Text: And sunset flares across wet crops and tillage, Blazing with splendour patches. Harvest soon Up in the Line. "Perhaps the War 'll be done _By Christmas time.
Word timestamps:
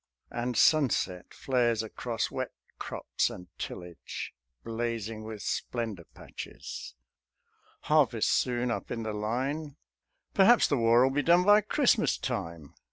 And 0.31 0.57
sunset 0.57 1.31
flares 1.31 1.83
across 1.83 2.31
wet 2.31 2.53
crops 2.79 3.29
and 3.29 3.49
tillage, 3.59 4.33
Blazing 4.63 5.23
with 5.25 5.43
splendour 5.43 6.05
patches. 6.15 6.95
Harvest 7.81 8.29
soon 8.31 8.71
Up 8.71 8.89
in 8.89 9.03
the 9.03 9.13
Line. 9.13 9.75
"Perhaps 10.33 10.65
the 10.69 10.77
War 10.77 11.05
'll 11.05 11.11
be 11.13 11.21
done 11.21 11.43
_By 11.43 11.67
Christmas 11.67 12.17
time. 12.17 12.73